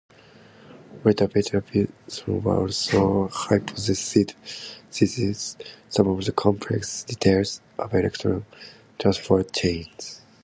Later, 1.03 1.27
Peter 1.27 1.63
Mitchell 1.75 2.49
also 2.49 3.27
hypothesized 3.27 4.35
some 5.89 6.07
of 6.07 6.25
the 6.25 6.31
complex 6.31 7.03
details 7.03 7.61
of 7.77 7.93
electron 7.93 8.47
transport 8.97 9.53
chains. 9.53 10.21